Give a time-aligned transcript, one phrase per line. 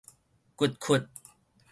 [0.55, 0.97] 掘窟